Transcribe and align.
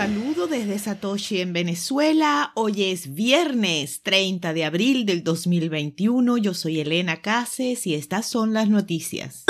saludo 0.00 0.46
desde 0.46 0.78
Satoshi 0.78 1.42
en 1.42 1.52
Venezuela. 1.52 2.52
Hoy 2.54 2.84
es 2.84 3.12
viernes 3.12 4.02
30 4.02 4.54
de 4.54 4.64
abril 4.64 5.04
del 5.04 5.22
2021. 5.22 6.38
Yo 6.38 6.54
soy 6.54 6.80
Elena 6.80 7.20
Cases 7.20 7.86
y 7.86 7.94
estas 7.94 8.24
son 8.24 8.54
las 8.54 8.70
noticias. 8.70 9.44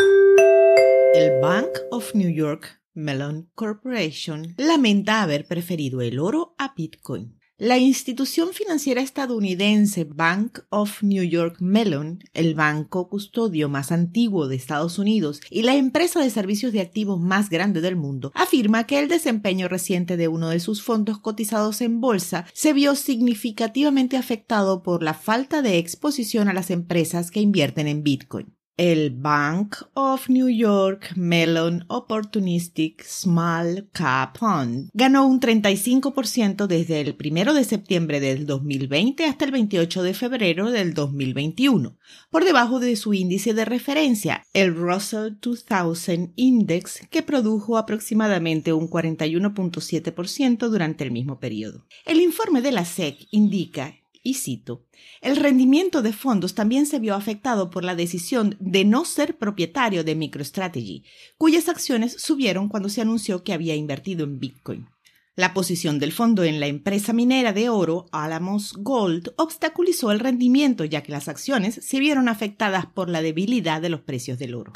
El 1.15 1.41
Bank 1.41 1.69
of 1.93 2.17
New 2.17 2.31
York 2.31 2.83
Mellon 2.95 3.49
Corporation 3.55 4.57
lamenta 4.57 5.23
haber 5.23 5.47
preferido 5.47 6.01
el 6.01 6.19
oro 6.19 6.57
a 6.59 6.75
Bitcoin. 6.77 7.40
La 7.63 7.77
institución 7.77 8.55
financiera 8.55 9.03
estadounidense 9.03 10.05
Bank 10.05 10.61
of 10.71 11.03
New 11.03 11.23
York 11.23 11.57
Mellon, 11.61 12.25
el 12.33 12.55
banco 12.55 13.11
custodio 13.11 13.69
más 13.69 13.93
antiguo 13.93 14.49
de 14.49 14.57
Estados 14.57 14.99
Unidos 14.99 15.43
y 15.51 15.61
la 15.61 15.75
empresa 15.75 16.21
de 16.21 16.31
servicios 16.31 16.73
de 16.73 16.81
activos 16.81 17.21
más 17.21 17.51
grande 17.51 17.83
del 17.83 17.97
mundo, 17.97 18.33
afirma 18.35 18.85
que 18.85 18.99
el 18.99 19.09
desempeño 19.09 19.69
reciente 19.69 20.17
de 20.17 20.29
uno 20.29 20.49
de 20.49 20.59
sus 20.59 20.81
fondos 20.83 21.19
cotizados 21.19 21.83
en 21.83 22.01
bolsa 22.01 22.47
se 22.55 22.73
vio 22.73 22.95
significativamente 22.95 24.17
afectado 24.17 24.83
por 24.83 25.03
la 25.03 25.13
falta 25.13 25.61
de 25.61 25.77
exposición 25.77 26.49
a 26.49 26.55
las 26.55 26.71
empresas 26.71 27.31
que 27.31 27.43
invierten 27.43 27.89
en 27.89 28.03
Bitcoin 28.03 28.55
el 28.81 29.11
Bank 29.11 29.77
of 29.93 30.31
New 30.31 30.49
York 30.49 31.13
Mellon 31.15 31.85
Opportunistic 31.89 33.05
Small 33.05 33.91
Cap 33.93 34.39
Fund 34.39 34.89
ganó 34.95 35.27
un 35.27 35.39
35% 35.39 36.67
desde 36.67 37.03
el 37.03 37.15
1 37.15 37.53
de 37.53 37.65
septiembre 37.65 38.21
del 38.21 38.47
2020 38.47 39.27
hasta 39.27 39.45
el 39.45 39.51
28 39.51 40.03
de 40.03 40.15
febrero 40.15 40.71
del 40.71 40.95
2021, 40.95 41.99
por 42.31 42.47
debajo 42.47 42.81
de 42.81 42.97
su 42.97 43.13
índice 43.13 43.53
de 43.53 43.67
referencia, 43.67 44.47
el 44.55 44.75
Russell 44.75 45.35
2000 45.43 46.33
Index, 46.37 47.07
que 47.11 47.23
produjo 47.23 47.77
aproximadamente 47.77 48.73
un 48.73 48.89
41.7% 48.89 50.71
durante 50.71 51.05
el 51.05 51.11
mismo 51.11 51.39
periodo. 51.39 51.85
El 52.07 52.23
informe 52.23 52.63
de 52.63 52.73
la 52.73 52.87
SEC 52.87 53.27
indica 53.31 54.00
y 54.23 54.35
cito, 54.35 54.87
el 55.21 55.37
rendimiento 55.37 56.03
de 56.03 56.13
fondos 56.13 56.55
también 56.55 56.87
se 56.87 56.99
vio 56.99 57.15
afectado 57.15 57.71
por 57.71 57.85
la 57.85 57.95
decisión 57.95 58.57
de 58.61 58.85
no 58.85 59.05
ser 59.05 59.39
propietario 59.39 60.05
de 60.05 60.15
MicroStrategy, 60.15 61.05
cuyas 61.39 61.69
acciones 61.69 62.21
subieron 62.21 62.69
cuando 62.69 62.89
se 62.89 63.01
anunció 63.01 63.43
que 63.43 63.53
había 63.53 63.75
invertido 63.75 64.25
en 64.25 64.39
Bitcoin. 64.39 64.89
La 65.37 65.55
posición 65.55 65.99
del 65.99 66.13
fondo 66.13 66.45
en 66.45 66.61
la 66.61 66.67
empresa 66.67 67.15
minera 67.15 67.55
de 67.55 67.71
oro 67.71 68.07
Alamos 68.13 68.75
Gold 68.77 69.33
obstaculizó 69.37 70.11
el 70.11 70.21
rendimiento 70.21 70.85
ya 70.85 71.03
que 71.03 71.13
las 71.13 71.29
acciones 71.29 71.77
se 71.83 71.99
vieron 71.99 72.29
afectadas 72.29 72.87
por 72.87 73.09
la 73.09 73.23
debilidad 73.23 73.81
de 73.81 73.89
los 73.89 74.01
precios 74.01 74.39
del 74.39 74.55
oro. 74.55 74.73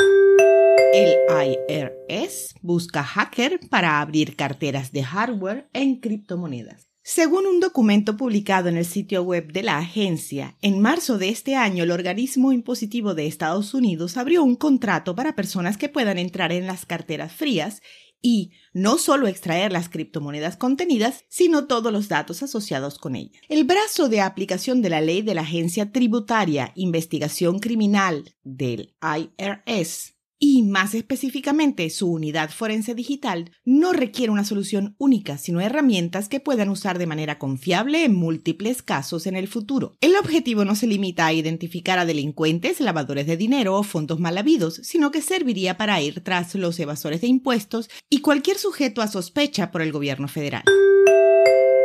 El 0.95 1.12
IRS 1.29 2.55
busca 2.62 3.03
hacker 3.03 3.61
para 3.69 4.01
abrir 4.01 4.36
carteras 4.36 4.92
de 4.92 5.03
hardware 5.03 5.69
en 5.73 5.97
criptomonedas. 5.97 6.94
Según 7.07 7.47
un 7.47 7.61
documento 7.61 8.17
publicado 8.17 8.71
en 8.71 8.79
el 8.79 8.87
sitio 8.87 9.23
web 9.23 9.53
de 9.53 9.63
la 9.63 9.77
agencia, 9.77 10.57
en 10.63 10.81
marzo 10.81 11.19
de 11.19 11.29
este 11.29 11.55
año 11.55 11.85
el 11.85 11.91
organismo 11.91 12.51
impositivo 12.51 13.15
de 13.15 13.27
Estados 13.27 13.75
Unidos 13.75 14.17
abrió 14.17 14.43
un 14.43 14.57
contrato 14.57 15.15
para 15.15 15.37
personas 15.37 15.77
que 15.77 15.91
puedan 15.91 16.17
entrar 16.17 16.51
en 16.51 16.67
las 16.67 16.87
carteras 16.87 17.31
frías 17.31 17.83
y 18.23 18.53
no 18.73 18.97
solo 18.97 19.27
extraer 19.27 19.71
las 19.71 19.91
criptomonedas 19.91 20.57
contenidas, 20.57 21.27
sino 21.29 21.67
todos 21.67 21.93
los 21.93 22.09
datos 22.09 22.43
asociados 22.43 22.99
con 22.99 23.17
ellas. 23.17 23.43
El 23.51 23.65
brazo 23.65 24.09
de 24.09 24.23
aplicación 24.23 24.81
de 24.81 24.89
la 24.89 25.03
ley 25.03 25.21
de 25.21 25.35
la 25.35 25.43
Agencia 25.43 25.93
Tributaria 25.93 26.73
Investigación 26.75 27.59
Criminal 27.59 28.35
del 28.45 28.95
IRS 29.03 30.14
y 30.39 30.63
más 30.63 30.95
específicamente 30.95 31.89
su 31.91 32.11
unidad 32.11 32.51
forense 32.51 32.95
digital, 32.95 33.51
no 33.65 33.93
requiere 33.93 34.33
una 34.33 34.45
solución 34.45 34.95
única, 34.99 35.39
sino 35.39 35.61
herramientas 35.61 36.29
que 36.29 36.41
puedan 36.41 36.69
usar 36.69 36.99
de 36.99 37.07
manera 37.07 37.39
confiable 37.39 38.05
en 38.05 38.14
múltiples 38.14 38.83
casos 38.83 39.27
en 39.27 39.36
el 39.36 39.48
futuro. 39.48 39.97
El 40.01 40.17
objetivo 40.17 40.64
no 40.64 40.75
se 40.75 40.86
limita 40.86 41.27
a 41.27 41.33
identificar 41.33 41.98
a 41.98 42.07
delincuentes, 42.07 42.81
lavadores 42.81 43.27
de 43.27 43.36
dinero 43.36 43.77
o 43.77 43.83
fondos 43.83 44.20
mal 44.20 44.39
habidos, 44.39 44.81
sino 44.83 45.11
que 45.11 45.23
serviría 45.23 45.77
para 45.77 46.01
ir 46.01 46.20
tras 46.20 46.55
los 46.55 46.79
evasores 46.79 47.20
de 47.20 47.29
impuestos 47.29 47.89
y 48.11 48.19
cualquier 48.19 48.58
sujeto 48.58 49.03
a 49.03 49.08
sospecha 49.08 49.70
por 49.70 49.83
el 49.83 49.92
gobierno 49.92 50.29
federal. 50.29 50.64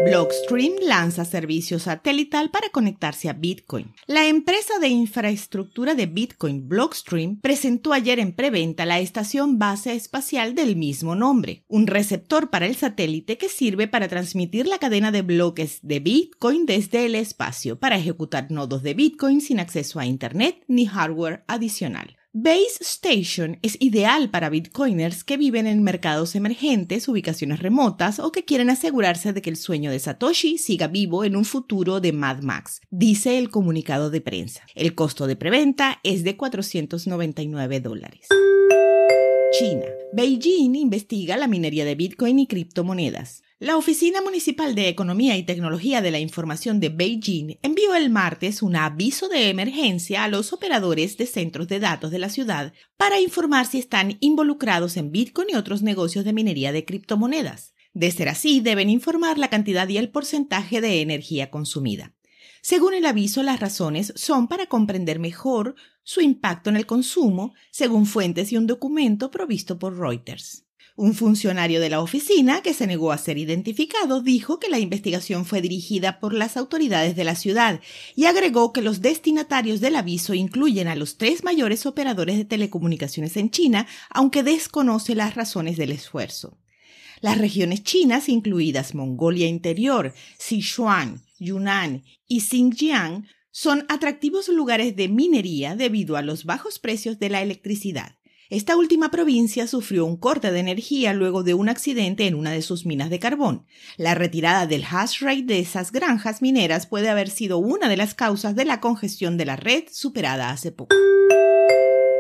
Blockstream 0.06 0.76
lanza 0.82 1.26
servicio 1.26 1.78
satelital 1.78 2.52
para 2.52 2.70
conectarse 2.70 3.28
a 3.28 3.34
Bitcoin. 3.34 3.94
La 4.08 4.28
empresa 4.28 4.80
de 4.80 4.88
infraestructura 4.88 5.94
de 5.94 6.06
Bitcoin 6.06 6.70
Blockstream 6.70 7.42
presentó 7.42 7.92
ayer 7.92 8.18
en 8.20 8.32
preventa 8.32 8.86
la 8.86 9.00
estación 9.00 9.60
base 9.60 9.94
espacial 9.96 10.56
del 10.56 10.78
mismo 10.78 11.16
nombre, 11.16 11.66
un 11.68 11.86
receptor 11.86 12.50
para 12.50 12.66
el 12.66 12.78
satélite 12.78 13.38
que 13.38 13.50
sirve 13.50 13.90
para 13.90 14.08
transmitir 14.08 14.68
la 14.68 14.78
cadena 14.78 15.12
de 15.12 15.22
bloques 15.22 15.80
de 15.82 16.00
Bitcoin 16.00 16.66
desde 16.66 17.06
el 17.06 17.16
espacio 17.16 17.78
para 17.78 17.98
ejecutar 17.98 18.52
nodos 18.52 18.84
de 18.84 18.94
Bitcoin 18.94 19.42
sin 19.42 19.60
acceso 19.60 20.00
a 20.00 20.06
Internet 20.06 20.64
ni 20.70 20.86
hardware 20.86 21.44
adicional. 21.48 22.19
Base 22.32 22.78
Station 22.82 23.58
es 23.64 23.76
ideal 23.80 24.30
para 24.30 24.52
bitcoiners 24.52 25.24
que 25.24 25.36
viven 25.36 25.66
en 25.66 25.82
mercados 25.82 26.36
emergentes, 26.36 27.08
ubicaciones 27.08 27.58
remotas 27.58 28.20
o 28.20 28.32
que 28.32 28.46
quieren 28.46 28.70
asegurarse 28.70 29.34
de 29.34 29.42
que 29.42 29.50
el 29.50 29.56
sueño 29.56 29.90
de 29.90 29.98
Satoshi 29.98 30.60
siga 30.60 30.86
vivo 30.86 31.24
en 31.24 31.36
un 31.36 31.44
futuro 31.44 32.00
de 32.00 32.14
Mad 32.14 32.44
Max, 32.44 32.82
dice 32.92 33.40
el 33.40 33.50
comunicado 33.50 34.12
de 34.12 34.22
prensa. 34.22 34.62
El 34.76 34.94
costo 34.94 35.26
de 35.26 35.38
preventa 35.38 36.00
es 36.04 36.24
de 36.24 36.38
499 36.38 37.80
dólares. 37.80 38.28
China. 39.58 39.88
Beijing 40.14 40.76
investiga 40.76 41.36
la 41.36 41.48
minería 41.48 41.84
de 41.84 41.96
Bitcoin 41.96 42.38
y 42.38 42.46
criptomonedas. 42.46 43.42
La 43.62 43.76
Oficina 43.76 44.22
Municipal 44.22 44.74
de 44.74 44.88
Economía 44.88 45.36
y 45.36 45.44
Tecnología 45.44 46.02
de 46.02 46.12
la 46.12 46.20
Información 46.20 46.80
de 46.80 46.88
Beijing 46.88 47.58
envió 47.62 47.94
el 47.94 48.10
martes 48.10 48.62
un 48.62 48.78
aviso 48.78 49.28
de 49.28 49.50
emergencia 49.50 50.24
a 50.24 50.30
los 50.30 50.54
operadores 50.54 51.18
de 51.18 51.26
centros 51.26 51.68
de 51.68 51.82
datos 51.82 52.10
de 52.10 52.20
la 52.20 52.30
ciudad 52.30 52.72
para 52.96 53.20
informar 53.20 53.66
si 53.66 53.78
están 53.78 54.16
involucrados 54.22 54.96
en 54.96 55.12
Bitcoin 55.12 55.50
y 55.52 55.56
otros 55.56 55.82
negocios 55.82 56.24
de 56.24 56.32
minería 56.32 56.72
de 56.72 56.86
criptomonedas. 56.86 57.74
De 57.94 58.10
ser 58.12 58.30
así, 58.30 58.62
deben 58.62 58.90
informar 58.90 59.38
la 59.38 59.50
cantidad 59.50 59.90
y 59.90 59.98
el 59.98 60.10
porcentaje 60.10 60.80
de 60.80 61.02
energía 61.02 61.52
consumida. 61.52 62.16
Según 62.62 62.94
el 62.94 63.06
aviso, 63.06 63.44
las 63.44 63.60
razones 63.60 64.14
son 64.16 64.48
para 64.48 64.68
comprender 64.68 65.20
mejor 65.20 65.76
su 66.04 66.22
impacto 66.22 66.70
en 66.70 66.78
el 66.78 66.86
consumo, 66.86 67.54
según 67.72 68.06
fuentes 68.06 68.54
y 68.54 68.58
un 68.58 68.68
documento 68.68 69.30
provisto 69.32 69.80
por 69.80 70.00
Reuters. 70.00 70.69
Un 71.02 71.14
funcionario 71.14 71.80
de 71.80 71.90
la 71.90 72.02
oficina, 72.02 72.62
que 72.62 72.74
se 72.74 72.86
negó 72.86 73.14
a 73.14 73.18
ser 73.18 73.38
identificado, 73.38 74.22
dijo 74.22 74.60
que 74.60 74.68
la 74.68 74.80
investigación 74.80 75.46
fue 75.46 75.62
dirigida 75.62 76.20
por 76.20 76.34
las 76.34 76.58
autoridades 76.58 77.16
de 77.16 77.24
la 77.24 77.36
ciudad 77.36 77.80
y 78.18 78.26
agregó 78.26 78.74
que 78.74 78.82
los 78.82 79.00
destinatarios 79.00 79.80
del 79.80 79.96
aviso 79.96 80.34
incluyen 80.34 80.90
a 80.90 80.98
los 80.98 81.18
tres 81.18 81.46
mayores 81.46 81.86
operadores 81.86 82.36
de 82.36 82.44
telecomunicaciones 82.44 83.38
en 83.38 83.50
China, 83.50 83.88
aunque 84.10 84.44
desconoce 84.44 85.16
las 85.16 85.36
razones 85.36 85.78
del 85.78 85.94
esfuerzo. 85.94 86.58
Las 87.22 87.38
regiones 87.38 87.82
chinas, 87.84 88.28
incluidas 88.28 88.94
Mongolia 88.94 89.48
Interior, 89.48 90.14
Sichuan, 90.38 91.22
Yunnan 91.40 92.04
y 92.28 92.42
Xinjiang, 92.42 93.26
son 93.52 93.86
atractivos 93.88 94.50
lugares 94.50 94.98
de 94.98 95.08
minería 95.08 95.78
debido 95.78 96.18
a 96.18 96.22
los 96.22 96.44
bajos 96.44 96.78
precios 96.78 97.20
de 97.20 97.30
la 97.30 97.42
electricidad. 97.42 98.19
Esta 98.50 98.76
última 98.76 99.12
provincia 99.12 99.68
sufrió 99.68 100.06
un 100.06 100.18
corte 100.18 100.52
de 100.52 100.60
energía 100.60 101.14
luego 101.14 101.44
de 101.44 101.54
un 101.54 101.70
accidente 101.70 102.26
en 102.26 102.34
una 102.34 102.52
de 102.52 102.64
sus 102.64 102.84
minas 102.84 103.12
de 103.12 103.20
carbón. 103.20 103.68
La 103.96 104.16
retirada 104.16 104.66
del 104.66 104.84
hash 104.90 105.22
rate 105.22 105.44
de 105.44 105.60
esas 105.60 105.92
granjas 105.92 106.42
mineras 106.42 106.88
puede 106.88 107.10
haber 107.10 107.30
sido 107.30 107.60
una 107.60 107.88
de 107.88 107.98
las 107.98 108.16
causas 108.16 108.56
de 108.56 108.66
la 108.66 108.82
congestión 108.82 109.38
de 109.38 109.46
la 109.46 109.56
red 109.56 109.84
superada 109.92 110.50
hace 110.50 110.72
poco. 110.72 110.96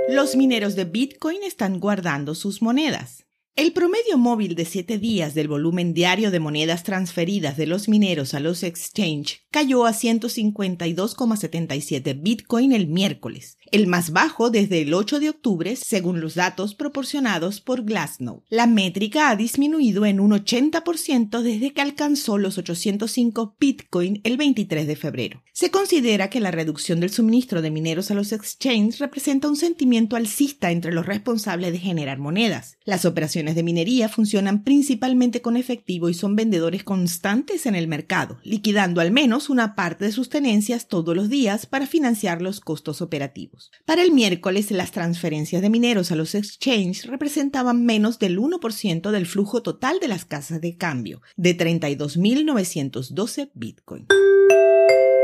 Los 0.07 0.35
mineros 0.35 0.75
de 0.75 0.85
Bitcoin 0.85 1.41
están 1.41 1.79
guardando 1.79 2.35
sus 2.35 2.61
monedas. 2.61 3.25
El 3.55 3.73
promedio 3.73 4.17
móvil 4.17 4.53
de 4.53 4.65
7 4.65 4.99
días 4.99 5.33
del 5.33 5.47
volumen 5.47 5.93
diario 5.93 6.29
de 6.29 6.39
monedas 6.39 6.83
transferidas 6.83 7.57
de 7.57 7.65
los 7.65 7.89
mineros 7.89 8.33
a 8.33 8.39
los 8.39 8.63
exchange 8.63 9.47
cayó 9.51 9.85
a 9.85 9.91
152,77 9.91 12.21
Bitcoin 12.21 12.71
el 12.71 12.87
miércoles, 12.87 13.57
el 13.71 13.87
más 13.87 14.11
bajo 14.11 14.49
desde 14.49 14.81
el 14.81 14.93
8 14.93 15.19
de 15.19 15.29
octubre 15.29 15.75
según 15.75 16.21
los 16.21 16.35
datos 16.35 16.75
proporcionados 16.75 17.61
por 17.61 17.83
Glassnode. 17.83 18.43
La 18.49 18.67
métrica 18.67 19.29
ha 19.29 19.35
disminuido 19.35 20.05
en 20.05 20.19
un 20.19 20.31
80% 20.31 21.41
desde 21.41 21.73
que 21.73 21.81
alcanzó 21.81 22.37
los 22.37 22.57
805 22.57 23.55
Bitcoin 23.59 24.21
el 24.23 24.37
23 24.37 24.87
de 24.87 24.95
febrero. 24.95 25.43
Se 25.53 25.71
considera 25.71 26.29
que 26.29 26.39
la 26.39 26.51
reducción 26.51 26.99
del 26.99 27.09
suministro 27.09 27.61
de 27.61 27.71
mineros 27.71 28.11
a 28.11 28.13
los 28.13 28.31
exchanges 28.31 28.99
representa 28.99 29.49
un 29.49 29.55
sentimiento 29.55 30.15
alcista 30.15 30.71
entre 30.71 30.93
los 30.93 31.05
responsables 31.05 31.71
de 31.71 31.79
generar 31.79 32.19
monedas. 32.19 32.77
Las 32.85 33.05
operaciones 33.05 33.55
de 33.55 33.63
minería 33.63 34.09
funcionan 34.09 34.63
principalmente 34.63 35.41
con 35.41 35.57
efectivo 35.57 36.09
y 36.09 36.13
son 36.13 36.35
vendedores 36.35 36.83
constantes 36.83 37.65
en 37.65 37.75
el 37.75 37.87
mercado, 37.87 38.39
liquidando 38.43 39.01
al 39.01 39.11
menos 39.11 39.38
una 39.47 39.75
parte 39.75 40.05
de 40.05 40.11
sus 40.11 40.27
tenencias 40.27 40.87
todos 40.87 41.15
los 41.15 41.29
días 41.29 41.67
para 41.67 41.85
financiar 41.85 42.41
los 42.41 42.59
costos 42.59 43.01
operativos. 43.01 43.71
Para 43.85 44.01
el 44.01 44.11
miércoles, 44.11 44.71
las 44.71 44.91
transferencias 44.91 45.61
de 45.61 45.69
mineros 45.69 46.11
a 46.11 46.15
los 46.15 46.33
exchanges 46.33 47.05
representaban 47.05 47.85
menos 47.85 48.17
del 48.17 48.39
1% 48.39 49.11
del 49.11 49.27
flujo 49.27 49.61
total 49.61 49.99
de 49.99 50.07
las 50.07 50.25
casas 50.25 50.61
de 50.61 50.77
cambio, 50.77 51.21
de 51.37 51.55
32.912 51.55 53.51
Bitcoin. 53.53 54.07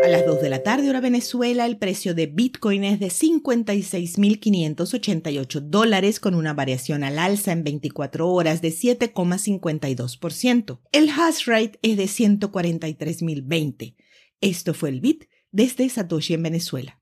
A 0.06 0.08
las 0.08 0.24
2 0.24 0.40
de 0.40 0.50
la 0.50 0.62
tarde 0.62 0.88
hora 0.88 1.02
Venezuela, 1.02 1.66
el 1.66 1.78
precio 1.78 2.14
de 2.14 2.28
Bitcoin 2.28 2.84
es 2.84 3.00
de 3.00 3.08
56.588 3.08 5.62
dólares 5.62 6.20
con 6.20 6.36
una 6.36 6.54
variación 6.54 7.04
al 7.04 7.18
alza 7.18 7.52
en 7.52 7.64
24 7.64 8.30
horas 8.30 8.62
de 8.62 8.70
7,52%. 8.70 10.80
El 10.92 11.10
hash 11.10 11.48
rate 11.48 11.80
es 11.82 11.98
de 11.98 12.06
143.020. 12.06 13.96
Esto 14.42 14.74
fue 14.74 14.90
el 14.90 15.02
Bit 15.02 15.26
desde 15.52 15.88
Satoshi 15.90 16.34
en 16.34 16.44
Venezuela. 16.44 17.00